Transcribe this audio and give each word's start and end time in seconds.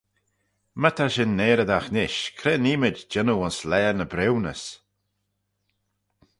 My 0.81 0.91
ta 0.95 1.05
shin 1.13 1.31
neareydagh 1.37 1.87
nish, 1.95 2.21
cre 2.39 2.53
neemayd 2.63 2.97
jannoo 3.11 3.39
ayns 3.43 3.59
laa 3.69 3.91
ny 3.93 4.05
briwnys. 4.11 4.63